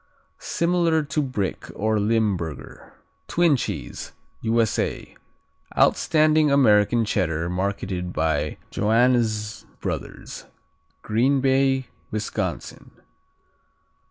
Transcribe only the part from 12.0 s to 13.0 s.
Wisconsin.